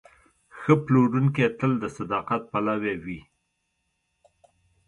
[0.57, 3.19] ښه پلورونکی تل د صداقت پلوی وي.